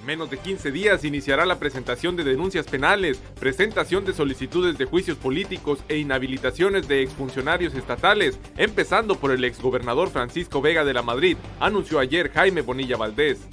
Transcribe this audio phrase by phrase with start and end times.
[0.00, 4.86] En menos de 15 días iniciará la presentación de denuncias penales, presentación de solicitudes de
[4.86, 11.02] juicios políticos e inhabilitaciones de exfuncionarios estatales, empezando por el exgobernador Francisco Vega de la
[11.02, 13.46] Madrid, anunció ayer Jaime Bonilla Valdés.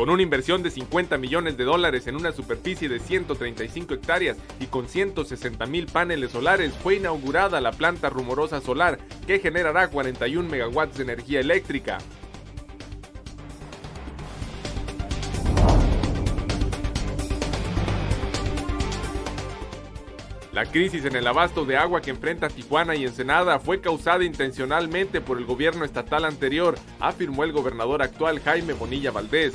[0.00, 4.64] Con una inversión de 50 millones de dólares en una superficie de 135 hectáreas y
[4.64, 10.96] con 160 mil paneles solares, fue inaugurada la planta rumorosa solar que generará 41 megawatts
[10.96, 11.98] de energía eléctrica.
[20.52, 25.20] La crisis en el abasto de agua que enfrenta Tijuana y Ensenada fue causada intencionalmente
[25.20, 29.52] por el gobierno estatal anterior, afirmó el gobernador actual Jaime Bonilla Valdés.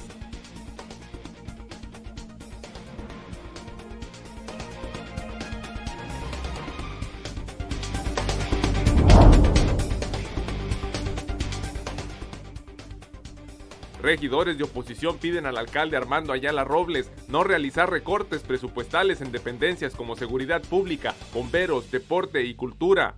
[14.16, 19.94] Regidores de oposición piden al alcalde Armando Ayala Robles no realizar recortes presupuestales en dependencias
[19.94, 23.18] como seguridad pública, bomberos, deporte y cultura.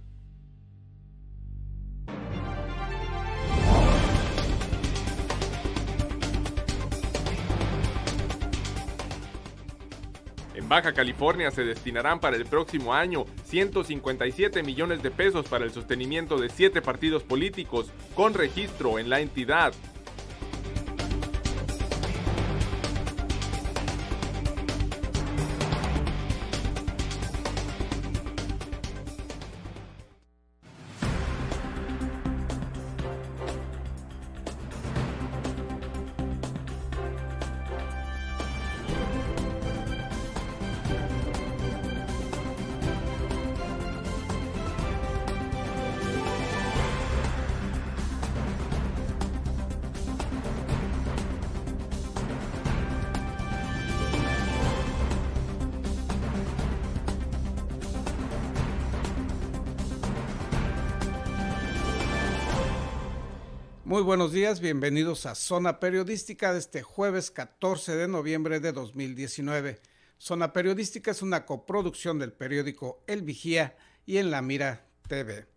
[10.55, 15.71] En Baja California se destinarán para el próximo año 157 millones de pesos para el
[15.71, 19.75] sostenimiento de siete partidos políticos con registro en la entidad.
[63.87, 69.79] Muy buenos días, bienvenidos a Zona Periodística de este jueves 14 de noviembre de 2019.
[70.17, 75.47] Zona Periodística es una coproducción del periódico El Vigía y en La Mira TV.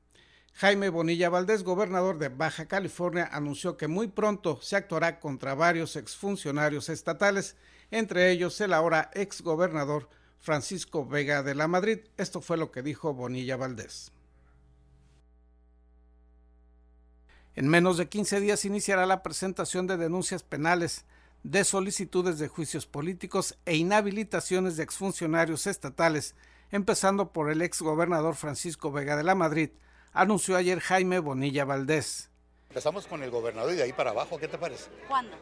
[0.53, 5.97] Jaime Bonilla Valdés, gobernador de Baja California, anunció que muy pronto se actuará contra varios
[5.97, 7.57] exfuncionarios estatales,
[7.91, 10.09] entre ellos el ahora exgobernador
[10.39, 11.99] Francisco Vega de la Madrid.
[12.17, 14.13] Esto fue lo que dijo Bonilla Valdés.
[17.57, 21.05] En menos de 15 días iniciará la presentación de denuncias penales,
[21.43, 26.35] de solicitudes de juicios políticos e inhabilitaciones de exfuncionarios estatales,
[26.71, 29.71] empezando por el exgobernador Francisco Vega de la Madrid,
[30.13, 32.31] anunció ayer Jaime Bonilla Valdés.
[32.69, 34.91] Empezamos con el gobernador y de ahí para abajo, ¿qué te parece?
[35.09, 35.37] ¿Cuándo?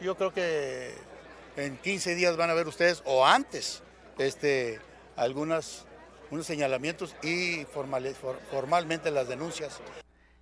[0.00, 0.94] Yo creo que
[1.56, 3.82] en 15 días van a ver ustedes, o antes,
[4.18, 4.78] este,
[5.16, 5.84] algunos
[6.30, 9.80] unos señalamientos y formalmente las denuncias.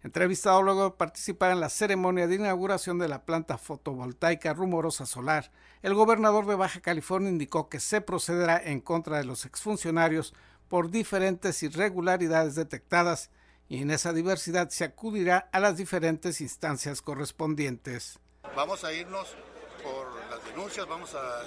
[0.05, 5.51] Entrevistado luego de participar en la ceremonia de inauguración de la planta fotovoltaica rumorosa solar,
[5.81, 10.35] el gobernador de Baja California indicó que se procederá en contra de los exfuncionarios
[10.69, 13.31] por diferentes irregularidades detectadas
[13.67, 18.19] y en esa diversidad se acudirá a las diferentes instancias correspondientes.
[18.55, 19.35] Vamos a irnos
[19.83, 21.43] por las denuncias, vamos a,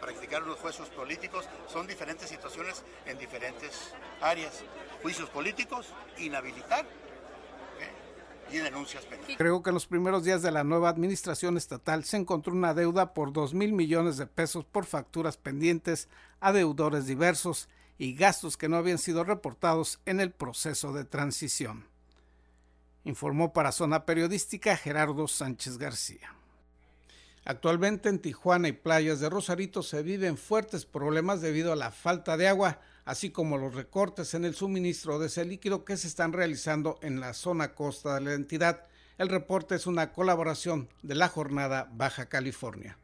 [0.00, 4.62] practicar unos juicios políticos, son diferentes situaciones en diferentes áreas.
[5.02, 6.86] Juicios políticos, inhabilitar
[9.36, 13.14] Creo que en los primeros días de la nueva administración estatal se encontró una deuda
[13.14, 16.08] por 2 mil millones de pesos por facturas pendientes
[16.40, 17.68] a deudores diversos
[17.98, 21.86] y gastos que no habían sido reportados en el proceso de transición.
[23.04, 26.34] Informó para Zona Periodística Gerardo Sánchez García.
[27.44, 32.36] Actualmente en Tijuana y playas de Rosarito se viven fuertes problemas debido a la falta
[32.36, 36.32] de agua así como los recortes en el suministro de ese líquido que se están
[36.32, 38.86] realizando en la zona costa de la entidad.
[39.18, 42.98] El reporte es una colaboración de la jornada Baja California.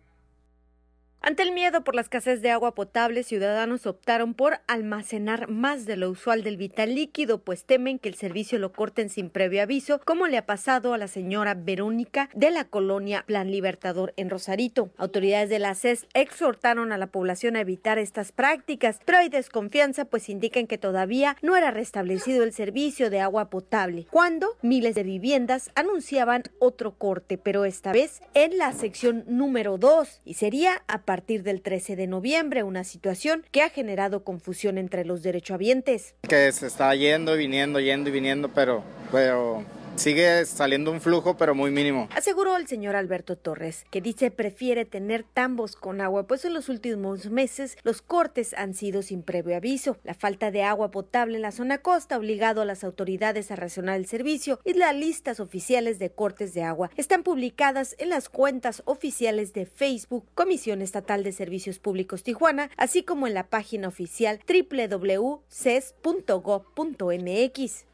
[1.20, 5.96] Ante el miedo por la escasez de agua potable, ciudadanos optaron por almacenar más de
[5.96, 10.00] lo usual del vital líquido, pues temen que el servicio lo corten sin previo aviso,
[10.04, 14.90] como le ha pasado a la señora Verónica de la colonia Plan Libertador en Rosarito.
[14.96, 20.04] Autoridades de la CES exhortaron a la población a evitar estas prácticas, pero hay desconfianza,
[20.04, 25.02] pues indican que todavía no era restablecido el servicio de agua potable, cuando miles de
[25.02, 31.07] viviendas anunciaban otro corte, pero esta vez en la sección número 2, y sería a
[31.08, 36.14] partir del 13 de noviembre, una situación que ha generado confusión entre los derechohabientes.
[36.20, 39.64] Que se está yendo y viniendo, yendo y viniendo, pero, pero
[39.98, 42.08] sigue saliendo un flujo, pero muy mínimo.
[42.14, 46.68] Aseguró el señor Alberto Torres, que dice prefiere tener tambos con agua, pues en los
[46.68, 49.96] últimos meses los cortes han sido sin previo aviso.
[50.04, 53.56] La falta de agua potable en la zona costa ha obligado a las autoridades a
[53.56, 58.28] racionar el servicio y las listas oficiales de cortes de agua están publicadas en las
[58.28, 63.88] cuentas oficiales de Facebook, Comisión Estatal de Servicios Públicos Tijuana, así como en la página
[63.88, 65.44] oficial www.ces.gov.mx,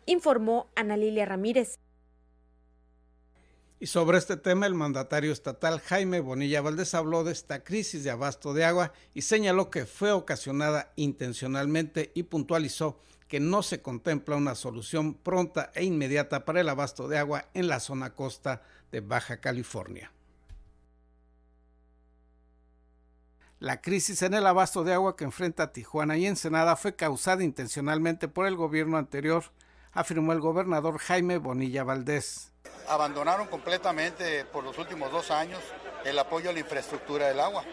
[0.06, 1.78] informó Ana Lilia Ramírez.
[3.84, 8.10] Y sobre este tema, el mandatario estatal Jaime Bonilla Valdés habló de esta crisis de
[8.10, 12.98] abasto de agua y señaló que fue ocasionada intencionalmente y puntualizó
[13.28, 17.68] que no se contempla una solución pronta e inmediata para el abasto de agua en
[17.68, 20.10] la zona costa de Baja California.
[23.58, 28.28] La crisis en el abasto de agua que enfrenta Tijuana y Ensenada fue causada intencionalmente
[28.28, 29.44] por el gobierno anterior,
[29.92, 32.50] afirmó el gobernador Jaime Bonilla Valdés
[32.88, 35.60] abandonaron completamente por los últimos dos años
[36.04, 37.64] el apoyo a la infraestructura del agua.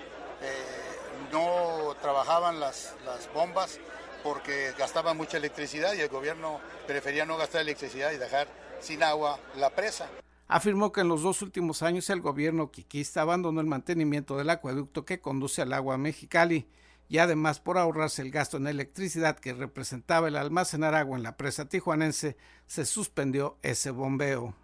[0.41, 0.91] Eh,
[1.31, 2.95] no trabajaban las,
[3.33, 3.79] bombas
[4.23, 8.47] porque gastaban mucha electricidad y el gobierno prefería no gastar electricidad y dejar
[8.79, 10.09] sin agua la presa.
[10.47, 15.05] Afirmó que en los dos últimos años el gobierno quiquista abandonó el mantenimiento del acueducto
[15.05, 16.67] que conduce al agua a Mexicali
[17.07, 21.37] y además por ahorrarse el gasto en electricidad que representaba el almacenar agua en la
[21.37, 22.37] presa tijuanense,
[22.67, 24.55] se suspendió ese bombeo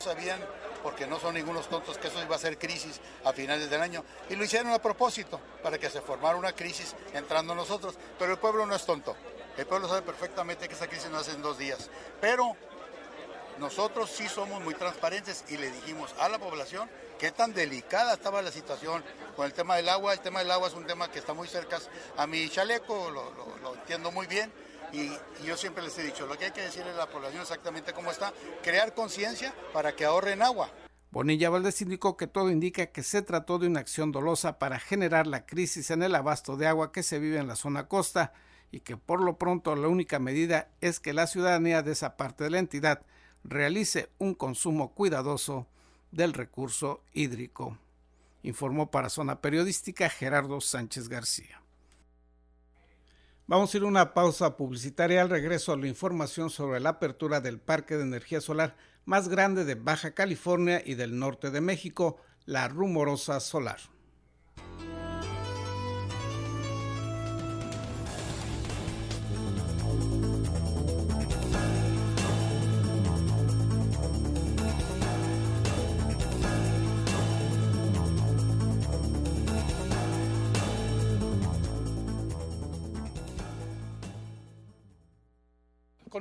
[0.00, 0.40] sabían,
[0.82, 4.02] porque no son ningunos tontos, que eso iba a ser crisis a finales del año.
[4.30, 7.96] Y lo hicieron a propósito, para que se formara una crisis entrando nosotros.
[8.18, 9.14] Pero el pueblo no es tonto.
[9.58, 11.90] El pueblo sabe perfectamente que esa crisis no hace en dos días.
[12.18, 12.56] Pero
[13.58, 16.88] nosotros sí somos muy transparentes y le dijimos a la población
[17.18, 19.04] qué tan delicada estaba la situación
[19.36, 20.14] con el tema del agua.
[20.14, 21.78] El tema del agua es un tema que está muy cerca
[22.16, 24.50] a mi chaleco, lo, lo entiendo muy bien
[24.92, 25.10] y,
[25.44, 28.10] yo siempre les he dicho, lo que hay que decirle a la población exactamente cómo
[28.10, 28.32] está,
[28.62, 30.70] crear conciencia para que ahorren agua.
[31.10, 35.26] Bonilla Valdés indicó que todo indica que se trató de una acción dolosa para generar
[35.26, 38.32] la crisis en el abasto de agua que se vive en la zona costa
[38.70, 42.44] y que por lo pronto la única medida es que la ciudadanía de esa parte
[42.44, 43.02] de la entidad
[43.42, 45.66] realice un consumo cuidadoso
[46.12, 47.78] del recurso hídrico.
[48.42, 51.59] Informó para Zona Periodística Gerardo Sánchez García.
[53.50, 57.40] Vamos a ir a una pausa publicitaria al regreso a la información sobre la apertura
[57.40, 58.76] del parque de energía solar
[59.06, 63.80] más grande de Baja California y del norte de México, la Rumorosa Solar.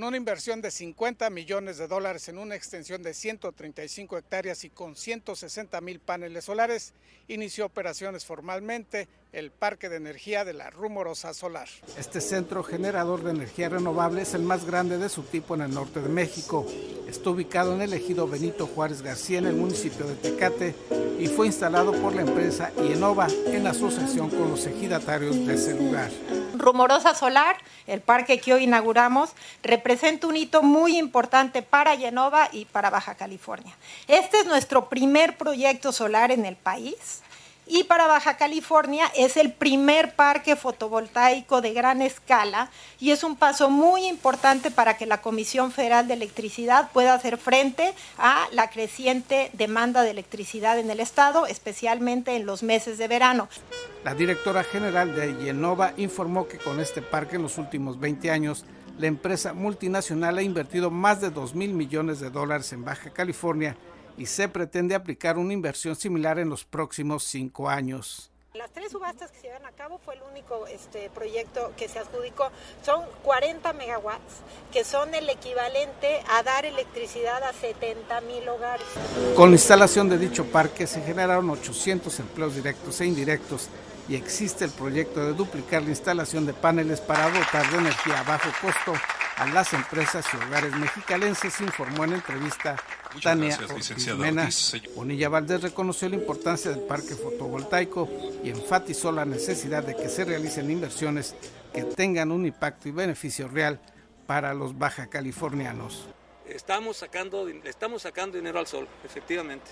[0.10, 4.96] Una inversión de 50 millones de dólares en una extensión de 135 hectáreas y con
[4.96, 6.94] 160 mil paneles solares,
[7.28, 11.68] inició operaciones formalmente el Parque de Energía de la Rumorosa Solar.
[11.96, 15.76] Este centro generador de energía renovable es el más grande de su tipo en el
[15.76, 16.66] norte de México.
[17.08, 20.74] Está ubicado en el ejido Benito Juárez García en el municipio de Tecate
[21.20, 26.10] y fue instalado por la empresa IENOVA en asociación con los ejidatarios de ese lugar.
[26.60, 27.58] Rumorosa Solar,
[27.88, 29.32] el parque que hoy inauguramos,
[29.64, 33.76] representa un hito muy importante para Yenova y para Baja California.
[34.08, 37.24] Este es nuestro primer proyecto solar en el país
[37.70, 43.36] y para Baja California es el primer parque fotovoltaico de gran escala y es un
[43.36, 48.72] paso muy importante para que la Comisión Federal de Electricidad pueda hacer frente a la
[48.72, 53.48] creciente demanda de electricidad en el estado, especialmente en los meses de verano.
[54.04, 58.66] La directora general de Yenova informó que con este parque en los últimos 20 años
[58.98, 63.78] la empresa multinacional ha invertido más de 2 mil millones de dólares en Baja California
[64.20, 68.30] y se pretende aplicar una inversión similar en los próximos cinco años.
[68.54, 72.00] Las tres subastas que se llevan a cabo fue el único este, proyecto que se
[72.00, 72.52] adjudicó.
[72.84, 74.42] Son 40 megawatts,
[74.74, 78.86] que son el equivalente a dar electricidad a 70 mil hogares.
[79.38, 83.70] Con la instalación de dicho parque se generaron 800 empleos directos e indirectos
[84.10, 88.24] y existe el proyecto de duplicar la instalación de paneles para dotar de energía a
[88.24, 88.94] bajo costo
[89.38, 92.76] a las empresas y hogares mexicalenses, informó en entrevista
[93.22, 93.58] Tania
[94.96, 98.08] Bonilla Valdés reconoció la importancia del parque fotovoltaico
[98.44, 101.36] y enfatizó la necesidad de que se realicen inversiones
[101.74, 103.80] que tengan un impacto y beneficio real
[104.28, 106.08] para los baja californianos.
[106.48, 109.72] estamos sacando, estamos sacando dinero al sol, efectivamente.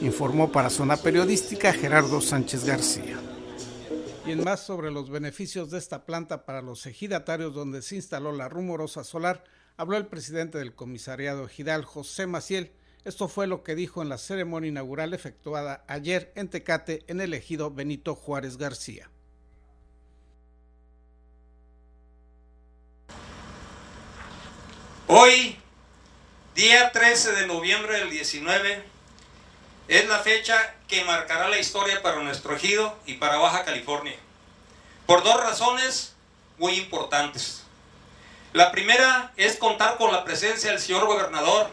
[0.00, 3.18] Informó para Zona Periodística Gerardo Sánchez García.
[4.26, 8.30] Y en más sobre los beneficios de esta planta para los ejidatarios donde se instaló
[8.30, 9.42] la rumorosa solar,
[9.78, 12.72] habló el presidente del comisariado ejidal, José Maciel.
[13.04, 17.32] Esto fue lo que dijo en la ceremonia inaugural efectuada ayer en Tecate, en el
[17.32, 19.08] ejido Benito Juárez García.
[25.06, 25.56] Hoy,
[26.56, 28.82] día 13 de noviembre del 19,
[29.86, 34.16] es la fecha que marcará la historia para nuestro ejido y para Baja California.
[35.06, 36.14] Por dos razones
[36.58, 37.67] muy importantes.
[38.58, 41.70] La primera es contar con la presencia del señor gobernador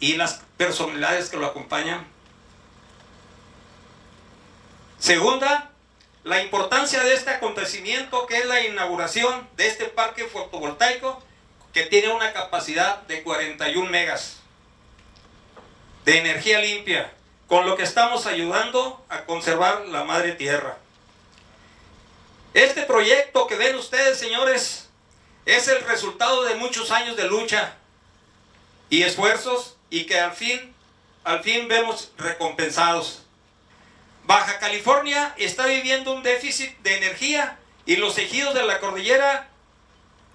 [0.00, 2.06] y las personalidades que lo acompañan.
[4.98, 5.70] Segunda,
[6.22, 11.22] la importancia de este acontecimiento que es la inauguración de este parque fotovoltaico
[11.74, 14.38] que tiene una capacidad de 41 megas
[16.06, 17.12] de energía limpia,
[17.48, 20.78] con lo que estamos ayudando a conservar la madre tierra.
[22.54, 24.83] Este proyecto que ven ustedes, señores,
[25.46, 27.76] es el resultado de muchos años de lucha
[28.90, 30.74] y esfuerzos y que al fin,
[31.24, 33.22] al fin vemos recompensados.
[34.24, 39.48] Baja California está viviendo un déficit de energía y los ejidos de la cordillera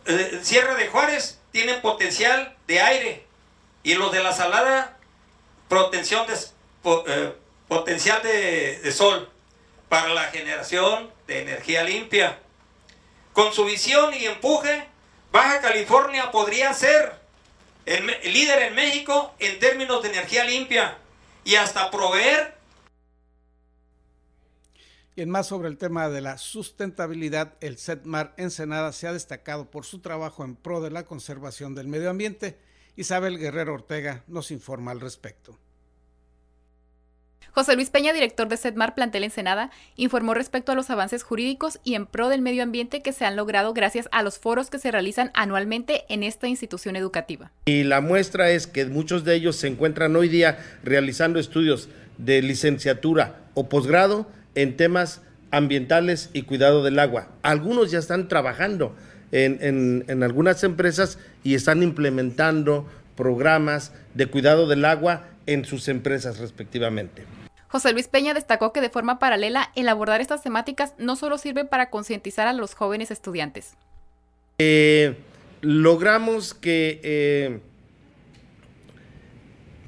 [0.05, 3.25] eh, Sierra de Juárez tienen potencial de aire
[3.83, 4.97] y los de la Salada
[5.69, 6.33] de,
[7.07, 7.35] eh,
[7.67, 9.29] potencial de, sol
[9.87, 12.39] para la generación de energía limpia.
[13.33, 14.87] Con su visión y empuje,
[15.31, 17.13] Baja California podría ser
[17.85, 20.97] el líder en México en términos de energía limpia
[21.43, 22.59] y hasta proveer
[25.19, 29.69] y en más sobre el tema de la sustentabilidad, el CETMAR Ensenada se ha destacado
[29.69, 32.57] por su trabajo en pro de la conservación del medio ambiente.
[32.95, 35.57] Isabel Guerrero Ortega nos informa al respecto.
[37.59, 41.95] José Luis Peña, director de CETMAR Plantel Ensenada, informó respecto a los avances jurídicos y
[41.95, 44.91] en pro del medio ambiente que se han logrado gracias a los foros que se
[44.91, 47.51] realizan anualmente en esta institución educativa.
[47.65, 52.41] Y la muestra es que muchos de ellos se encuentran hoy día realizando estudios de
[52.41, 54.25] licenciatura o posgrado
[54.55, 57.27] en temas ambientales y cuidado del agua.
[57.41, 58.95] Algunos ya están trabajando
[59.33, 62.87] en, en, algunas empresas y están implementando
[63.17, 67.25] programas de cuidado del agua en sus empresas respectivamente.
[67.69, 71.65] José Luis Peña destacó que de forma paralela el abordar estas temáticas no solo sirve
[71.65, 73.75] para concientizar a los jóvenes estudiantes.
[74.57, 75.15] Eh,
[75.61, 77.59] logramos que eh,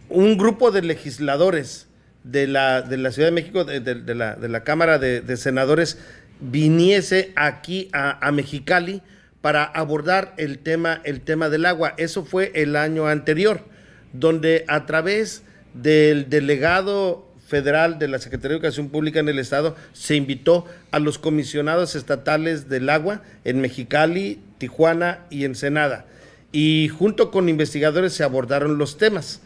[0.10, 1.88] un grupo de legisladores
[2.24, 5.98] de la, Ciudad de México, de, la, Cámara de, Senadores,
[6.40, 9.02] viniese aquí a, Mexicali
[9.42, 11.96] para abordar el tema, el tema del agua.
[11.98, 13.66] Eso fue el año anterior,
[14.14, 19.76] donde a través del delegado federal de la Secretaría de Educación Pública en el Estado
[19.92, 26.06] se invitó a los comisionados estatales del agua en Mexicali, Tijuana y Ensenada.
[26.54, 29.42] Y junto con investigadores se abordaron los temas.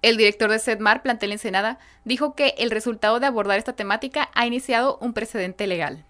[0.00, 4.46] El director de SEDMAR, Plantel Ensenada, dijo que el resultado de abordar esta temática ha
[4.46, 6.02] iniciado un precedente legal.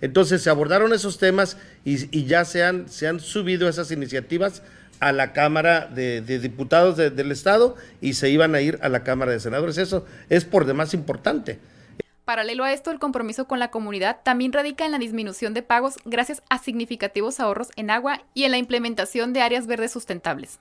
[0.00, 4.62] Entonces se abordaron esos temas y, ya se han, se han, subido esas iniciativas
[5.00, 9.32] a la Cámara de, Diputados del Estado y se iban a ir a la Cámara
[9.32, 9.78] de Senadores.
[9.78, 11.58] Eso es por demás importante.
[12.24, 15.96] Paralelo a esto, el compromiso con la comunidad también radica en la disminución de pagos
[16.04, 20.60] gracias a significativos ahorros en agua y en la implementación de áreas verdes sustentables.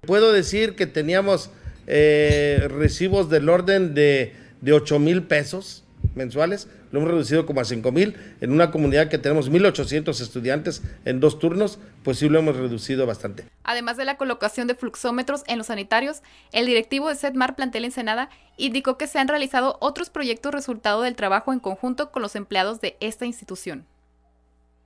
[0.00, 1.50] Puedo decir que teníamos
[1.86, 7.64] eh, recibos del orden de, de 8 mil pesos mensuales, lo hemos reducido como a
[7.64, 12.38] 5 mil, en una comunidad que tenemos 1.800 estudiantes en dos turnos, pues sí lo
[12.38, 13.44] hemos reducido bastante.
[13.64, 18.30] Además de la colocación de fluxómetros en los sanitarios, el directivo de SEDMAR Plantel Ensenada
[18.56, 22.80] indicó que se han realizado otros proyectos resultado del trabajo en conjunto con los empleados
[22.80, 23.86] de esta institución.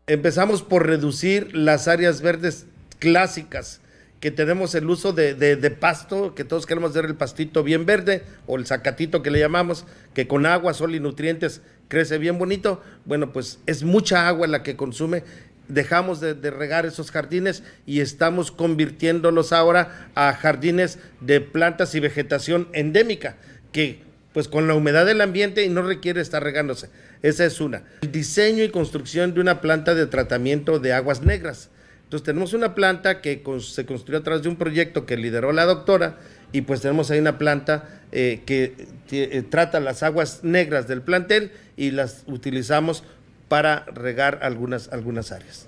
[0.07, 2.67] Empezamos por reducir las áreas verdes
[2.99, 3.81] clásicas
[4.25, 8.57] que tenemos el uso de, pasto, que todos queremos ver el pastito bien verde, o
[8.57, 13.35] el zacatito que le llamamos, que con agua, sol y nutrientes crece bien bonito, bueno,
[13.35, 15.25] pues es mucha agua la que consume.
[15.69, 22.00] Dejamos de, de regar esos jardines y estamos convirtiéndolos ahora a jardines de plantas y
[22.00, 23.37] vegetación endémica,
[23.73, 26.88] que pues con la humedad del ambiente y no requiere estar regándose.
[27.21, 27.83] Esa es una.
[28.00, 31.69] El diseño y construcción de una planta de tratamiento de aguas negras
[32.14, 35.64] entonces tenemos una planta que se construyó a través de un proyecto que lideró la
[35.64, 36.16] doctora
[36.52, 41.50] y pues tenemos ahí una planta eh, que eh, trata las aguas negras del plantel
[41.76, 43.02] y las utilizamos
[43.49, 45.66] para regar algunas, algunas áreas.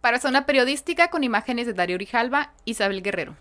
[0.00, 3.36] Para Zona Periodística, con imágenes de Darío Rijalba, Isabel Guerrero.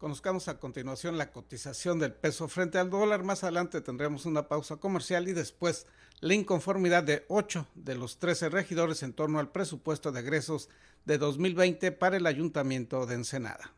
[0.00, 3.22] Conozcamos a continuación la cotización del peso frente al dólar.
[3.22, 5.86] Más adelante tendremos una pausa comercial y después
[6.20, 10.70] la inconformidad de 8 de los 13 regidores en torno al presupuesto de egresos
[11.04, 13.74] de 2020 para el Ayuntamiento de Ensenada.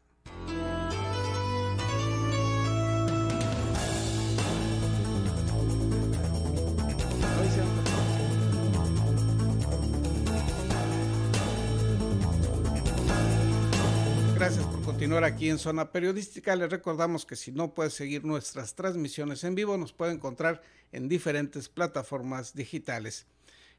[15.02, 16.54] Continuar aquí en Zona Periodística.
[16.54, 21.08] Les recordamos que si no puede seguir nuestras transmisiones en vivo, nos puede encontrar en
[21.08, 23.26] diferentes plataformas digitales.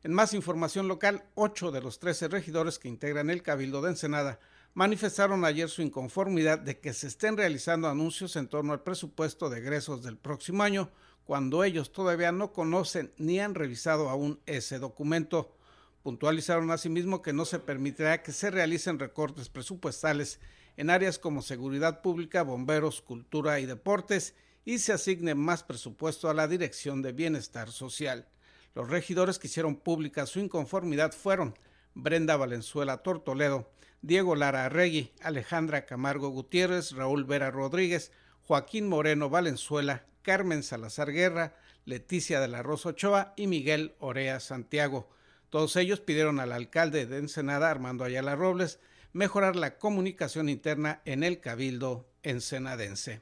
[0.04, 4.42] En más información local, 8 de los 13 regidores que integran el Cabildo de Ensenada
[4.74, 9.60] manifestaron ayer su inconformidad de que se estén realizando anuncios en torno al presupuesto de
[9.60, 10.92] egresos del próximo año,
[11.24, 15.56] cuando ellos todavía no conocen ni han revisado aún ese documento.
[16.02, 20.42] Puntualizaron asimismo que no se permitirá que se realicen recortes presupuestales
[20.78, 26.34] en áreas como seguridad pública, bomberos, cultura y deportes y se asigne más presupuesto a
[26.34, 28.28] la Dirección de Bienestar Social.
[28.76, 31.58] Los regidores que hicieron pública su inconformidad fueron
[31.94, 33.70] Brenda Valenzuela Tortoledo,
[34.02, 38.12] Diego Lara Arregui, Alejandra Camargo Gutiérrez, Raúl Vera Rodríguez,
[38.42, 45.10] Joaquín Moreno Valenzuela, Carmen Salazar Guerra, Leticia de la Rosa Ochoa y Miguel Orea Santiago.
[45.50, 48.80] Todos ellos pidieron al alcalde de Ensenada, Armando Ayala Robles,
[49.14, 53.22] mejorar la comunicación interna en el Cabildo ensenadense.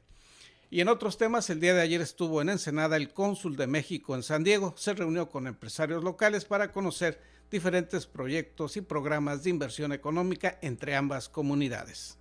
[0.69, 4.15] Y en otros temas, el día de ayer estuvo en Ensenada el cónsul de México
[4.15, 4.73] en San Diego.
[4.77, 7.19] Se reunió con empresarios locales para conocer
[7.51, 12.17] diferentes proyectos y programas de inversión económica entre ambas comunidades.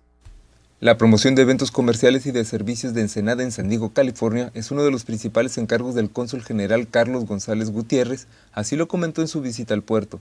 [0.81, 4.71] La promoción de eventos comerciales y de servicios de Ensenada en San Diego, California, es
[4.71, 9.27] uno de los principales encargos del cónsul general Carlos González Gutiérrez, así lo comentó en
[9.29, 10.19] su visita al puerto.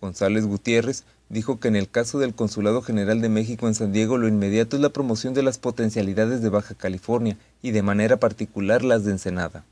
[0.00, 4.18] González Gutiérrez dijo que en el caso del Consulado General de México en San Diego
[4.18, 8.84] lo inmediato es la promoción de las potencialidades de Baja California y de manera particular
[8.84, 9.64] las de Ensenada.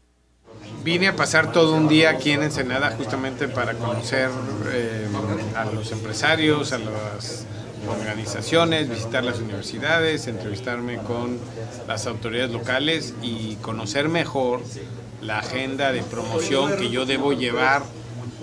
[0.82, 4.30] Vine a pasar todo un día aquí en Ensenada justamente para conocer
[4.72, 5.08] eh,
[5.56, 7.46] a los empresarios, a las
[7.88, 11.38] organizaciones, visitar las universidades, entrevistarme con
[11.86, 14.60] las autoridades locales y conocer mejor
[15.22, 17.82] la agenda de promoción que yo debo llevar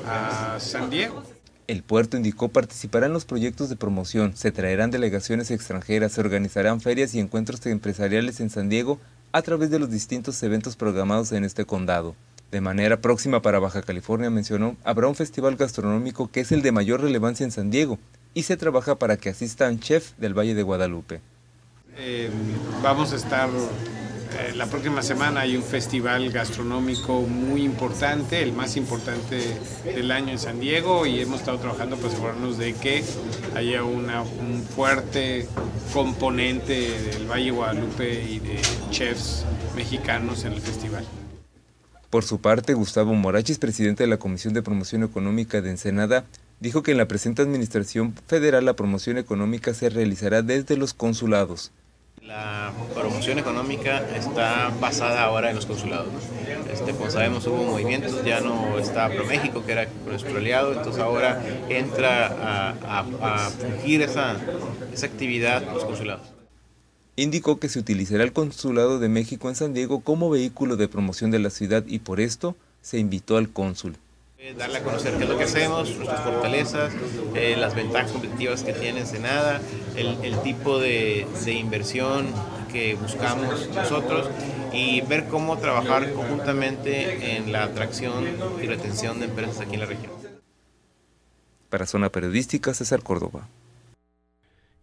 [0.07, 1.23] a San Diego.
[1.71, 6.81] El puerto indicó participarán en los proyectos de promoción, se traerán delegaciones extranjeras, se organizarán
[6.81, 8.99] ferias y encuentros empresariales en San Diego
[9.31, 12.13] a través de los distintos eventos programados en este condado.
[12.51, 16.73] De manera próxima para Baja California mencionó, habrá un festival gastronómico que es el de
[16.73, 17.97] mayor relevancia en San Diego,
[18.33, 21.21] y se trabaja para que asistan chefs del Valle de Guadalupe.
[21.95, 22.29] Eh,
[22.83, 23.49] vamos a estar,
[24.39, 29.41] eh, la próxima semana hay un festival gastronómico muy importante, el más importante
[29.83, 33.03] del año en San Diego y hemos estado trabajando para asegurarnos de que
[33.55, 35.47] haya una, un fuerte
[35.93, 41.05] componente del Valle Guadalupe y de chefs mexicanos en el festival.
[42.09, 46.25] Por su parte, Gustavo Morachis, presidente de la Comisión de Promoción Económica de Ensenada,
[46.59, 51.71] dijo que en la presente administración federal la promoción económica se realizará desde los consulados.
[52.21, 56.13] La promoción económica está basada ahora en los consulados.
[56.71, 61.41] Este, como sabemos hubo movimientos, ya no está ProMéxico, que era nuestro aliado, entonces ahora
[61.67, 64.37] entra a, a, fungir esa,
[64.93, 66.27] esa actividad los consulados.
[67.15, 71.31] Indicó que se utilizará el Consulado de México en San Diego como vehículo de promoción
[71.31, 73.95] de la ciudad y por esto se invitó al cónsul.
[74.57, 76.91] Darle a conocer qué es lo que hacemos, nuestras fortalezas,
[77.35, 79.61] eh, las ventajas competitivas que tiene Senada,
[79.95, 82.27] el, el tipo de, de, inversión
[82.71, 84.29] que buscamos nosotros
[84.71, 88.25] y ver cómo trabajar conjuntamente en la atracción
[88.61, 90.11] y retención de empresas aquí en la región.
[91.69, 93.47] Para Zona Periodística, César Córdoba.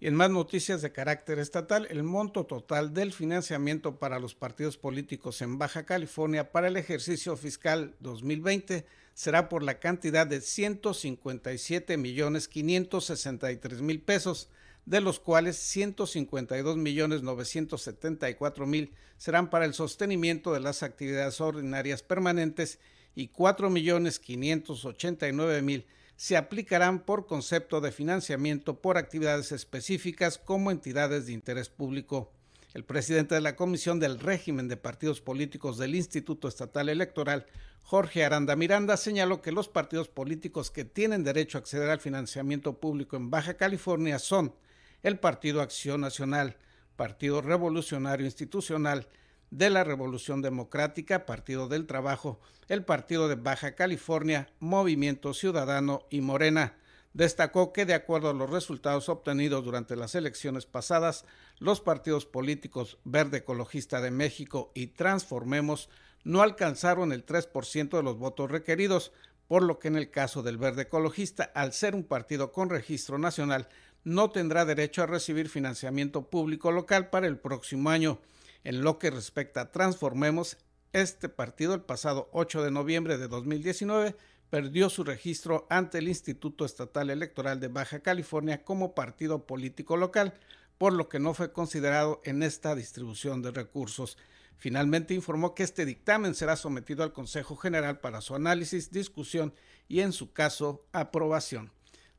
[0.01, 4.77] Y en más noticias de carácter estatal, el monto total del financiamiento para los partidos
[4.77, 11.97] políticos en Baja California para el ejercicio fiscal 2020 será por la cantidad de 157
[11.97, 14.49] millones 563 mil pesos,
[14.88, 22.03] de los cuales 152 millones 974 mil serán para el sostenimiento de las actividades ordinarias
[22.03, 22.79] permanentes
[23.14, 30.70] y 4 millones 589 mil se aplicarán por concepto de financiamiento por actividades específicas como
[30.70, 32.33] entidades de interés público.
[32.72, 37.44] El presidente de la Comisión del Régimen de Partidos Políticos del Instituto Estatal Electoral,
[37.83, 42.81] Jorge Aranda Miranda señaló que los partidos políticos que tienen derecho a acceder al financiamiento
[42.81, 44.55] público en Baja California son
[45.03, 46.57] el Partido Acción Nacional,
[46.97, 49.09] Partido Revolucionario Institucional,
[49.51, 56.21] de la Revolución Democrática, Partido del Trabajo, el Partido de Baja California, Movimiento Ciudadano y
[56.21, 56.77] Morena.
[57.15, 61.25] Destacó que de acuerdo a los resultados obtenidos durante las elecciones pasadas,
[61.59, 65.89] los partidos políticos Verde Ecologista de México y Transformemos
[66.25, 69.13] no alcanzaron el 3% de los votos requeridos,
[69.47, 73.19] por lo que en el caso del Verde Ecologista, al ser un partido con registro
[73.19, 73.69] nacional,
[74.09, 78.18] no tendrá derecho a recibir financiamiento público local para el próximo año.
[78.64, 80.57] En lo que respecta a Transformemos,
[80.94, 84.16] este partido el pasado 8 de noviembre de 2019
[84.49, 90.33] perdió su registro ante el Instituto Estatal Electoral de Baja California como partido político local,
[90.79, 94.16] por lo que no fue considerado en esta distribución de recursos.
[94.57, 99.53] Finalmente informó que este dictamen será sometido al Consejo General para su análisis, discusión
[99.87, 101.71] y, en su caso, aprobación.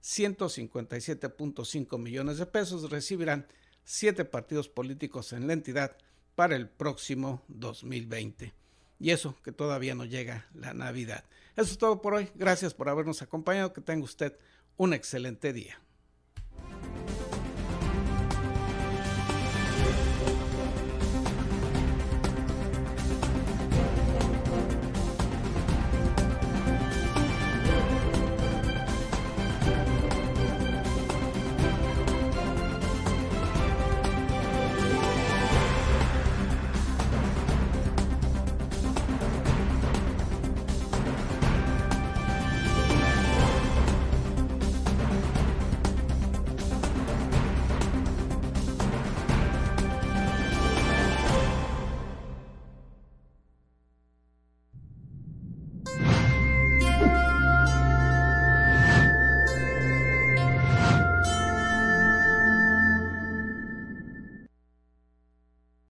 [0.01, 3.47] 157.5 millones de pesos recibirán
[3.83, 5.97] siete partidos políticos en la entidad
[6.35, 8.53] para el próximo 2020.
[8.99, 11.23] Y eso que todavía no llega la Navidad.
[11.55, 12.29] Eso es todo por hoy.
[12.35, 13.73] Gracias por habernos acompañado.
[13.73, 14.37] Que tenga usted
[14.77, 15.79] un excelente día.